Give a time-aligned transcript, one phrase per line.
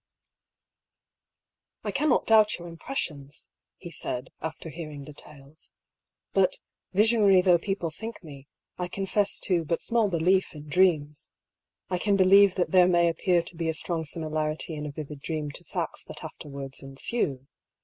[1.83, 5.69] ''I cannot doubt your impressions," he said, after hearing details.
[6.31, 6.57] '^ But,
[6.91, 8.47] visionary though people think me,
[8.79, 11.29] I confess to but small belief in dreams.
[11.91, 14.91] I can be lieve that there may appear to be a strong similarity in a
[14.91, 17.45] vivid dream to facts that afterwards ensue.